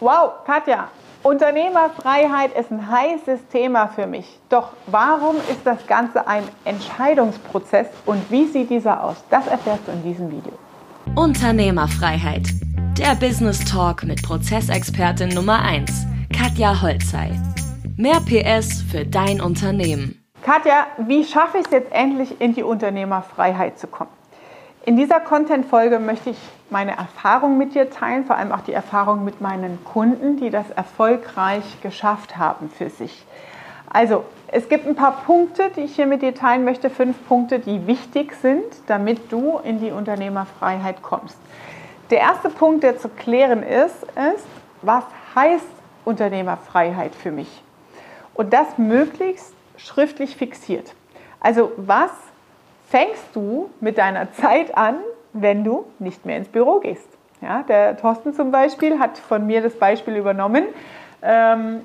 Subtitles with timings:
[0.00, 0.88] Wow, Katja,
[1.22, 4.38] Unternehmerfreiheit ist ein heißes Thema für mich.
[4.50, 9.16] Doch warum ist das Ganze ein Entscheidungsprozess und wie sieht dieser aus?
[9.30, 10.52] Das erfährst du in diesem Video.
[11.14, 12.46] Unternehmerfreiheit.
[12.98, 17.30] Der Business Talk mit Prozessexpertin Nummer 1, Katja Holzei.
[17.96, 20.22] Mehr PS für dein Unternehmen.
[20.42, 24.10] Katja, wie schaffe ich es jetzt endlich in die Unternehmerfreiheit zu kommen?
[24.86, 26.38] In dieser Content-Folge möchte ich
[26.70, 30.70] meine Erfahrung mit dir teilen, vor allem auch die Erfahrung mit meinen Kunden, die das
[30.70, 33.26] erfolgreich geschafft haben für sich.
[33.90, 37.58] Also, es gibt ein paar Punkte, die ich hier mit dir teilen möchte, fünf Punkte,
[37.58, 41.36] die wichtig sind, damit du in die Unternehmerfreiheit kommst.
[42.10, 44.46] Der erste Punkt, der zu klären ist, ist,
[44.82, 45.02] was
[45.34, 45.66] heißt
[46.04, 47.60] Unternehmerfreiheit für mich?
[48.34, 50.94] Und das möglichst schriftlich fixiert.
[51.40, 52.12] Also, was
[52.88, 54.96] fängst du mit deiner Zeit an,
[55.32, 57.08] wenn du nicht mehr ins Büro gehst.
[57.42, 60.64] Ja, der Thorsten zum Beispiel hat von mir das Beispiel übernommen,
[61.22, 61.82] ähm,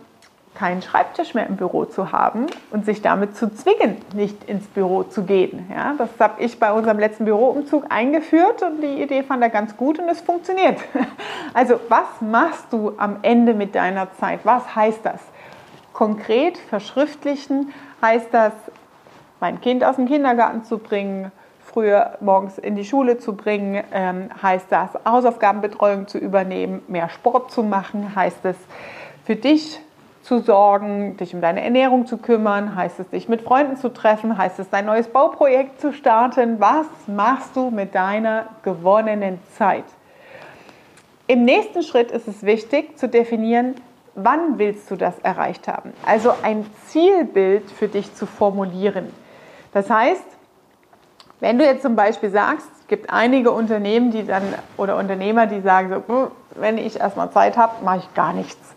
[0.54, 5.04] keinen Schreibtisch mehr im Büro zu haben und sich damit zu zwingen, nicht ins Büro
[5.04, 5.66] zu gehen.
[5.74, 9.78] Ja, das habe ich bei unserem letzten Büroumzug eingeführt und die Idee fand er ganz
[9.78, 10.80] gut und es funktioniert.
[11.54, 14.40] Also was machst du am Ende mit deiner Zeit?
[14.46, 15.20] Was heißt das?
[15.92, 18.54] Konkret verschriftlichen heißt das
[19.42, 24.30] mein Kind aus dem Kindergarten zu bringen, früher morgens in die Schule zu bringen, ähm,
[24.42, 28.56] heißt das Hausaufgabenbetreuung zu übernehmen, mehr Sport zu machen, heißt es
[29.26, 29.82] für dich
[30.22, 34.38] zu sorgen, dich um deine Ernährung zu kümmern, heißt es dich mit Freunden zu treffen,
[34.38, 36.60] heißt es dein neues Bauprojekt zu starten.
[36.60, 39.86] Was machst du mit deiner gewonnenen Zeit?
[41.26, 43.76] Im nächsten Schritt ist es wichtig zu definieren,
[44.14, 45.94] wann willst du das erreicht haben?
[46.06, 49.21] Also ein Zielbild für dich zu formulieren.
[49.74, 50.26] Das heißt,
[51.40, 54.44] wenn du jetzt zum Beispiel sagst, es gibt einige Unternehmen, die dann
[54.78, 58.76] oder Unternehmer, die sagen so, hm, wenn ich erstmal Zeit habe, mache ich gar nichts.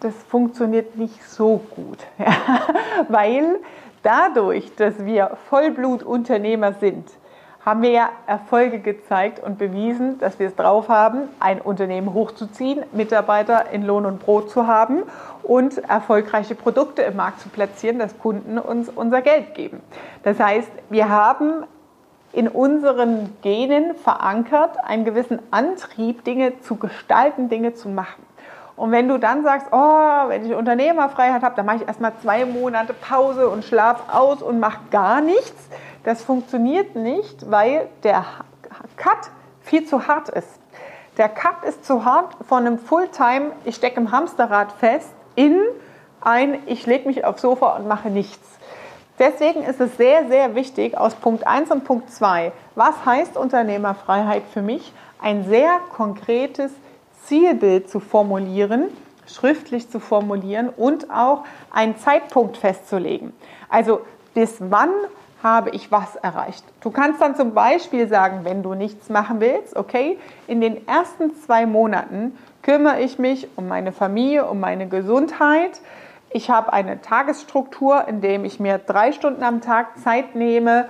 [0.00, 2.36] Das funktioniert nicht so gut, ja?
[3.08, 3.60] weil
[4.02, 7.08] dadurch, dass wir Vollblutunternehmer sind,
[7.66, 12.84] haben wir ja Erfolge gezeigt und bewiesen, dass wir es drauf haben, ein Unternehmen hochzuziehen,
[12.92, 15.02] Mitarbeiter in Lohn und Brot zu haben
[15.42, 19.80] und erfolgreiche Produkte im Markt zu platzieren, dass Kunden uns unser Geld geben.
[20.22, 21.64] Das heißt, wir haben
[22.32, 28.22] in unseren Genen verankert einen gewissen Antrieb, Dinge zu gestalten, Dinge zu machen.
[28.76, 32.44] Und wenn du dann sagst, oh, wenn ich Unternehmerfreiheit habe, dann mache ich erstmal zwei
[32.44, 35.68] Monate Pause und schlaf aus und mache gar nichts,
[36.06, 38.24] das funktioniert nicht, weil der
[38.96, 39.28] Cut
[39.60, 40.48] viel zu hart ist.
[41.18, 45.60] Der Cut ist zu hart von einem Fulltime, ich stecke im Hamsterrad fest, in
[46.20, 48.46] ein, ich lege mich aufs Sofa und mache nichts.
[49.18, 54.44] Deswegen ist es sehr, sehr wichtig aus Punkt 1 und Punkt 2, was heißt Unternehmerfreiheit
[54.52, 56.70] für mich, ein sehr konkretes
[57.24, 58.84] Zielbild zu formulieren,
[59.26, 61.42] schriftlich zu formulieren und auch
[61.72, 63.32] einen Zeitpunkt festzulegen.
[63.68, 64.02] Also
[64.34, 64.90] bis wann
[65.42, 66.64] habe ich was erreicht.
[66.80, 71.34] Du kannst dann zum Beispiel sagen, wenn du nichts machen willst, okay, in den ersten
[71.36, 75.80] zwei Monaten kümmere ich mich um meine Familie, um meine Gesundheit.
[76.30, 80.86] Ich habe eine Tagesstruktur, in der ich mir drei Stunden am Tag Zeit nehme.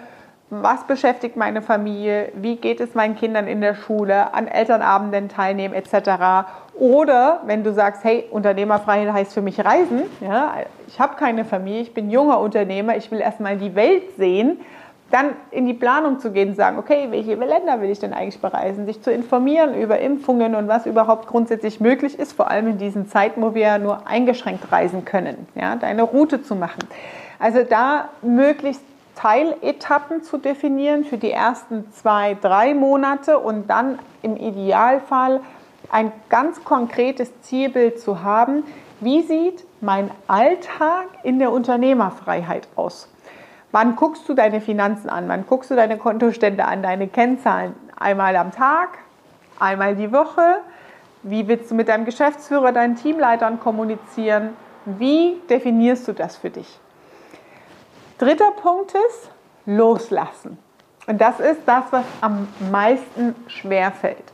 [0.48, 2.30] Was beschäftigt meine Familie?
[2.34, 4.32] Wie geht es meinen Kindern in der Schule?
[4.32, 6.46] An Elternabenden teilnehmen etc.
[6.74, 10.54] Oder wenn du sagst, hey, Unternehmerfreiheit heißt für mich Reisen, ja,
[10.86, 14.60] ich habe keine Familie, ich bin junger Unternehmer, ich will erstmal die Welt sehen,
[15.10, 18.40] dann in die Planung zu gehen und sagen, okay, welche Länder will ich denn eigentlich
[18.40, 22.78] bereisen, sich zu informieren über Impfungen und was überhaupt grundsätzlich möglich ist, vor allem in
[22.78, 26.82] diesen Zeiten, wo wir nur eingeschränkt reisen können, ja, deine Route zu machen.
[27.40, 28.82] Also da möglichst
[29.16, 35.40] Teiletappen zu definieren für die ersten zwei, drei Monate und dann im Idealfall
[35.90, 38.64] ein ganz konkretes Zielbild zu haben,
[39.00, 43.08] wie sieht mein Alltag in der Unternehmerfreiheit aus?
[43.72, 45.28] Wann guckst du deine Finanzen an?
[45.28, 47.74] Wann guckst du deine Kontostände an, deine Kennzahlen?
[47.98, 48.98] Einmal am Tag,
[49.58, 50.60] einmal die Woche?
[51.22, 54.50] Wie willst du mit deinem Geschäftsführer, deinen Teamleitern kommunizieren?
[54.84, 56.78] Wie definierst du das für dich?
[58.18, 59.30] Dritter Punkt ist
[59.66, 60.58] loslassen.
[61.06, 64.32] Und das ist das, was am meisten schwerfällt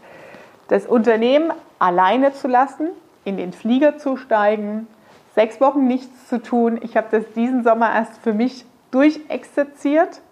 [0.73, 2.89] das Unternehmen alleine zu lassen,
[3.25, 4.87] in den Flieger zu steigen,
[5.35, 6.81] sechs Wochen nichts zu tun.
[6.83, 10.23] Ich habe das diesen Sommer erst für mich durchexerziert.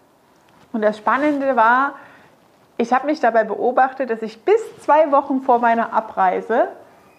[0.72, 1.92] Und das Spannende war,
[2.78, 6.68] ich habe mich dabei beobachtet, dass ich bis zwei Wochen vor meiner Abreise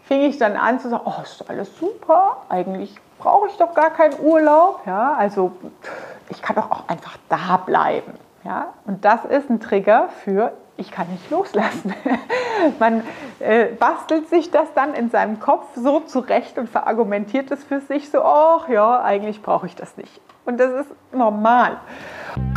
[0.06, 3.92] fing ich dann an zu sagen, oh, ist alles super, eigentlich brauche ich doch gar
[3.92, 4.81] keinen Urlaub.
[4.88, 5.51] Ja, also
[6.31, 8.13] ich kann doch auch einfach da bleiben.
[8.44, 11.94] Ja, und das ist ein Trigger für ich kann nicht loslassen.
[12.80, 13.04] Man
[13.39, 18.10] äh, bastelt sich das dann in seinem Kopf so zurecht und verargumentiert es für sich
[18.10, 20.19] so, ach ja, eigentlich brauche ich das nicht.
[20.45, 21.78] Und das ist normal.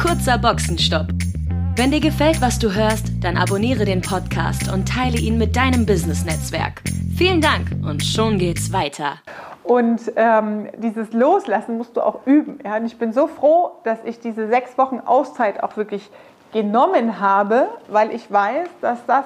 [0.00, 1.08] Kurzer Boxenstopp.
[1.76, 5.84] Wenn dir gefällt, was du hörst, dann abonniere den Podcast und teile ihn mit deinem
[5.84, 6.82] Business-Netzwerk.
[7.16, 9.18] Vielen Dank und schon geht's weiter.
[9.64, 12.58] Und ähm, dieses Loslassen musst du auch üben.
[12.64, 12.76] Ja?
[12.76, 16.10] Und ich bin so froh, dass ich diese sechs Wochen Auszeit auch wirklich
[16.52, 19.24] genommen habe, weil ich weiß, dass das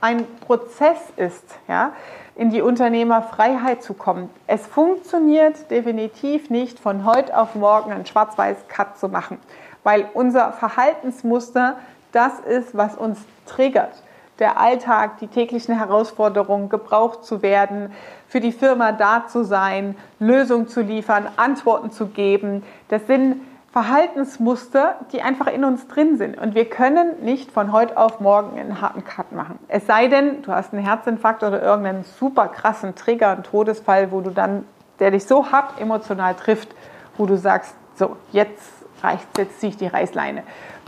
[0.00, 1.92] ein Prozess ist, ja,
[2.34, 4.30] in die Unternehmerfreiheit zu kommen.
[4.46, 9.38] Es funktioniert definitiv nicht von heute auf morgen einen Schwarz-Weiß-Cut zu machen,
[9.82, 11.76] weil unser Verhaltensmuster
[12.12, 13.92] das ist, was uns triggert.
[14.40, 17.92] Der Alltag, die täglichen Herausforderungen, gebraucht zu werden,
[18.26, 22.64] für die Firma da zu sein, Lösungen zu liefern, Antworten zu geben.
[22.88, 23.42] Das sind
[23.72, 26.36] Verhaltensmuster, die einfach in uns drin sind.
[26.36, 29.60] Und wir können nicht von heute auf morgen einen harten Cut machen.
[29.68, 34.22] Es sei denn, du hast einen Herzinfarkt oder irgendeinen super krassen Trigger, einen Todesfall, wo
[34.22, 34.64] du dann,
[34.98, 36.74] der dich so hart emotional trifft,
[37.16, 40.42] wo du sagst, so, jetzt reicht jetzt ziehe ich die Reißleine.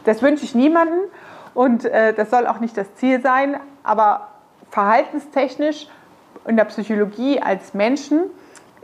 [0.04, 0.98] Das wünsche ich niemandem
[1.54, 4.28] und äh, das soll auch nicht das Ziel sein, aber
[4.70, 5.88] verhaltenstechnisch
[6.46, 8.22] in der Psychologie als Menschen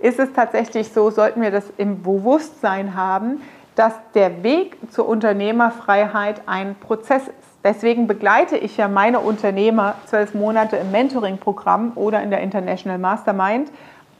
[0.00, 3.42] ist es tatsächlich so, sollten wir das im Bewusstsein haben,
[3.74, 7.34] dass der Weg zur Unternehmerfreiheit ein Prozess ist.
[7.64, 13.70] Deswegen begleite ich ja meine Unternehmer zwölf Monate im Mentoring-Programm oder in der International Mastermind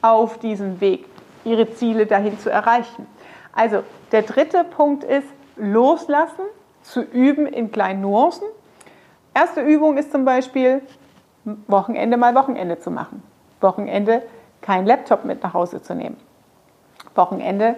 [0.03, 1.07] auf diesem Weg,
[1.45, 3.07] ihre Ziele dahin zu erreichen.
[3.53, 6.45] Also der dritte Punkt ist, loslassen,
[6.83, 8.47] zu üben in kleinen Nuancen.
[9.35, 10.83] Erste Übung ist zum Beispiel,
[11.67, 13.23] Wochenende mal Wochenende zu machen.
[13.61, 14.23] Wochenende
[14.61, 16.17] kein Laptop mit nach Hause zu nehmen.
[17.15, 17.77] Wochenende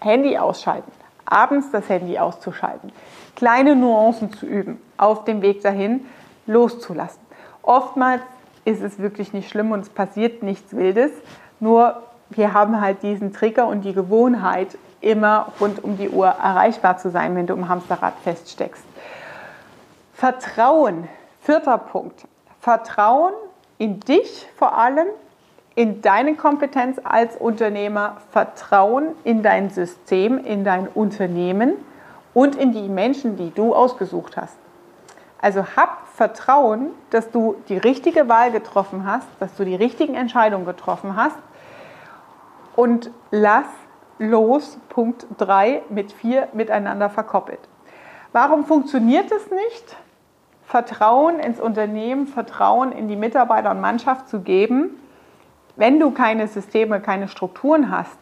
[0.00, 0.92] Handy ausschalten,
[1.24, 2.92] abends das Handy auszuschalten,
[3.34, 6.06] kleine Nuancen zu üben, auf dem Weg dahin
[6.46, 7.20] loszulassen.
[7.62, 8.22] Oftmals
[8.64, 11.10] ist es wirklich nicht schlimm und es passiert nichts Wildes,
[11.60, 16.98] nur wir haben halt diesen Trigger und die Gewohnheit, immer rund um die Uhr erreichbar
[16.98, 18.84] zu sein, wenn du im Hamsterrad feststeckst.
[20.14, 21.08] Vertrauen,
[21.42, 22.26] vierter Punkt.
[22.60, 23.32] Vertrauen
[23.78, 25.06] in dich vor allem,
[25.74, 31.74] in deine Kompetenz als Unternehmer, Vertrauen in dein System, in dein Unternehmen
[32.32, 34.56] und in die Menschen, die du ausgesucht hast.
[35.40, 40.64] Also hab Vertrauen, dass du die richtige Wahl getroffen hast, dass du die richtigen Entscheidungen
[40.64, 41.36] getroffen hast
[42.76, 43.66] und lass
[44.18, 47.60] los, Punkt 3 mit 4 miteinander verkoppelt.
[48.32, 49.96] Warum funktioniert es nicht?
[50.64, 55.00] Vertrauen ins Unternehmen, Vertrauen in die Mitarbeiter und Mannschaft zu geben,
[55.76, 58.18] wenn du keine Systeme, keine Strukturen hast,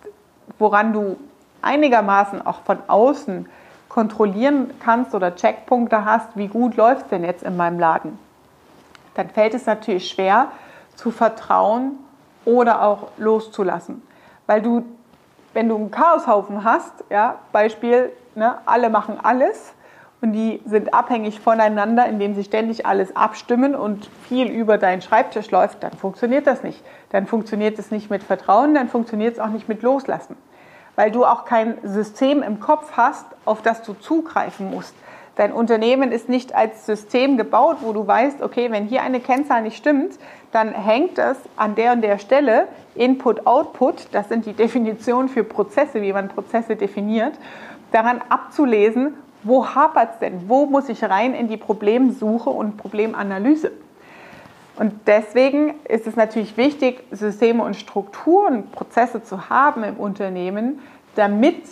[0.59, 1.17] woran du
[1.63, 3.49] einigermaßen auch von außen
[3.89, 8.19] kontrollieren kannst oder Checkpunkte hast, wie gut läuft es denn jetzt in meinem Laden,
[9.15, 10.49] dann fällt es natürlich schwer
[10.97, 11.93] zu vertrauen
[12.45, 14.03] oder auch loszulassen.
[14.47, 14.85] Weil du,
[15.53, 19.75] wenn du einen Chaoshaufen hast, ja, Beispiel, ne, alle machen alles,
[20.25, 25.51] und die sind abhängig voneinander, indem sie ständig alles abstimmen und viel über deinen Schreibtisch
[25.51, 26.83] läuft, dann funktioniert das nicht.
[27.11, 30.35] Dann funktioniert es nicht mit Vertrauen, dann funktioniert es auch nicht mit Loslassen.
[30.97, 34.95] Weil du auch kein System im Kopf hast, auf das du zugreifen musst.
[35.37, 39.61] Dein Unternehmen ist nicht als System gebaut, wo du weißt, okay, wenn hier eine Kennzahl
[39.61, 40.19] nicht stimmt,
[40.53, 45.45] dann hängt das an der und der Stelle, Input, Output, das sind die Definitionen für
[45.45, 47.35] Prozesse, wie man Prozesse definiert,
[47.93, 50.49] daran abzulesen, wo hapert es denn?
[50.49, 53.73] Wo muss ich rein in die Problemsuche und Problemanalyse?
[54.77, 60.81] Und deswegen ist es natürlich wichtig, Systeme und Strukturen, Prozesse zu haben im Unternehmen,
[61.15, 61.63] damit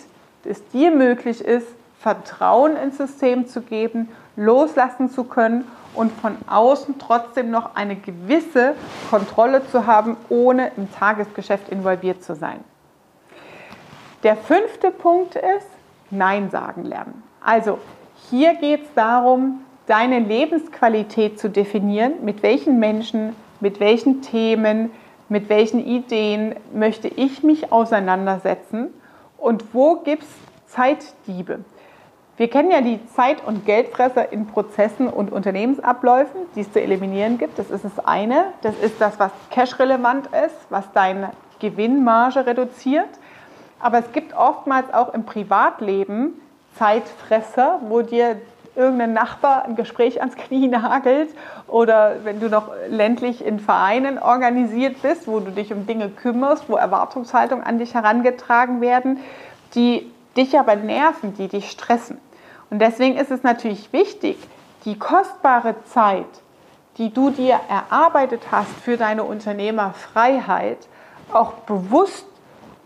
[0.45, 1.67] es dir möglich ist,
[1.99, 8.75] Vertrauen ins System zu geben, loslassen zu können und von außen trotzdem noch eine gewisse
[9.09, 12.63] Kontrolle zu haben, ohne im Tagesgeschäft involviert zu sein.
[14.23, 15.67] Der fünfte Punkt ist,
[16.09, 17.23] Nein sagen lernen.
[17.43, 17.79] Also
[18.29, 24.91] hier geht es darum, deine Lebensqualität zu definieren, mit welchen Menschen, mit welchen Themen,
[25.27, 28.93] mit welchen Ideen möchte ich mich auseinandersetzen
[29.37, 30.29] und wo gibt es
[30.67, 31.59] Zeitdiebe.
[32.35, 37.37] Wir kennen ja die Zeit- und Geldfresser in Prozessen und Unternehmensabläufen, die es zu eliminieren
[37.37, 37.59] gibt.
[37.59, 38.45] Das ist das eine.
[38.63, 43.09] Das ist das, was cash-relevant ist, was deine Gewinnmarge reduziert.
[43.79, 46.33] Aber es gibt oftmals auch im Privatleben
[46.75, 48.37] Zeitfresser, wo dir
[48.75, 51.29] irgendein Nachbar ein Gespräch ans Knie nagelt
[51.67, 56.67] oder wenn du noch ländlich in Vereinen organisiert bist, wo du dich um Dinge kümmerst,
[56.67, 59.19] wo Erwartungshaltungen an dich herangetragen werden,
[59.75, 62.19] die dich aber nerven, die dich stressen.
[62.69, 64.37] Und deswegen ist es natürlich wichtig,
[64.85, 66.25] die kostbare Zeit,
[66.97, 70.87] die du dir erarbeitet hast für deine Unternehmerfreiheit,
[71.31, 72.27] auch bewusst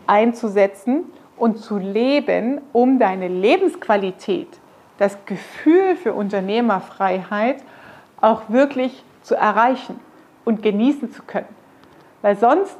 [0.06, 1.04] einzusetzen
[1.36, 4.48] und zu leben, um deine Lebensqualität,
[4.98, 7.62] das Gefühl für Unternehmerfreiheit
[8.20, 10.00] auch wirklich zu erreichen
[10.44, 11.48] und genießen zu können.
[12.22, 12.76] Weil sonst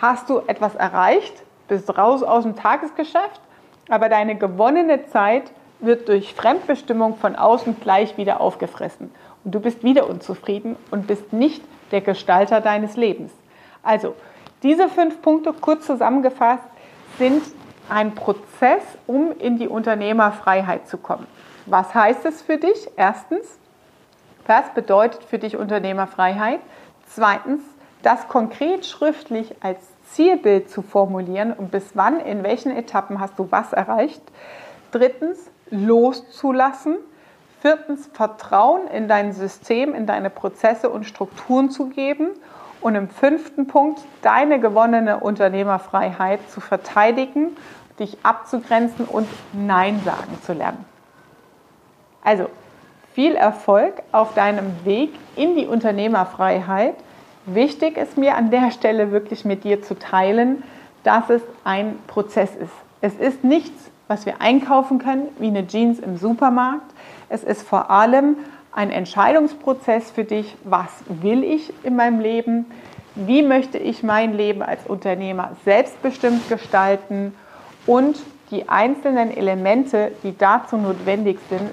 [0.00, 1.34] hast du etwas erreicht,
[1.66, 3.40] bist raus aus dem Tagesgeschäft,
[3.88, 9.10] aber deine gewonnene Zeit wird durch Fremdbestimmung von außen gleich wieder aufgefressen.
[9.44, 13.32] Und du bist wieder unzufrieden und bist nicht der Gestalter deines Lebens.
[13.82, 14.14] Also,
[14.62, 16.64] diese fünf Punkte, kurz zusammengefasst,
[17.18, 17.42] sind
[17.88, 21.26] ein Prozess, um in die Unternehmerfreiheit zu kommen.
[21.66, 22.90] Was heißt es für dich?
[22.96, 23.58] Erstens,
[24.46, 26.60] was bedeutet für dich Unternehmerfreiheit?
[27.08, 27.62] Zweitens,
[28.02, 29.78] das konkret schriftlich als
[30.12, 34.22] Zielbild zu formulieren und bis wann, in welchen Etappen hast du was erreicht.
[34.90, 36.96] Drittens, loszulassen.
[37.60, 42.28] Viertens, Vertrauen in dein System, in deine Prozesse und Strukturen zu geben.
[42.80, 47.56] Und im fünften Punkt, deine gewonnene Unternehmerfreiheit zu verteidigen,
[47.98, 50.84] dich abzugrenzen und Nein sagen zu lernen.
[52.22, 52.48] Also,
[53.14, 56.94] viel Erfolg auf deinem Weg in die Unternehmerfreiheit.
[57.54, 60.62] Wichtig ist mir an der Stelle wirklich mit dir zu teilen,
[61.02, 62.72] dass es ein Prozess ist.
[63.00, 66.92] Es ist nichts, was wir einkaufen können, wie eine Jeans im Supermarkt.
[67.30, 68.36] Es ist vor allem
[68.72, 72.66] ein Entscheidungsprozess für dich, was will ich in meinem Leben,
[73.14, 77.34] wie möchte ich mein Leben als Unternehmer selbstbestimmt gestalten
[77.86, 78.18] und
[78.50, 81.70] die einzelnen Elemente, die dazu notwendig sind,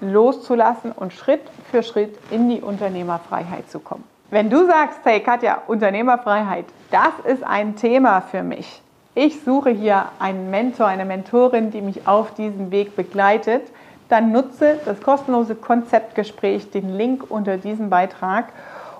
[0.00, 4.04] loszulassen und Schritt für Schritt in die Unternehmerfreiheit zu kommen.
[4.30, 8.82] Wenn du sagst, hey Katja, Unternehmerfreiheit, das ist ein Thema für mich.
[9.14, 13.62] Ich suche hier einen Mentor, eine Mentorin, die mich auf diesem Weg begleitet,
[14.10, 18.52] dann nutze das kostenlose Konzeptgespräch, den Link unter diesem Beitrag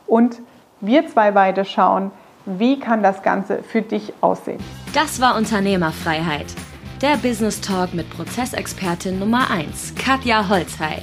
[0.06, 0.38] und
[0.80, 2.10] wir zwei beide schauen,
[2.46, 4.60] wie kann das Ganze für dich aussehen.
[4.94, 6.46] Das war Unternehmerfreiheit,
[7.02, 11.02] der Business Talk mit Prozessexpertin Nummer 1, Katja Holzhey.